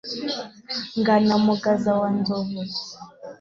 ngana 0.99 1.33
mugaza 1.45 1.91
wa 1.99 2.09
nzovu 2.17 2.59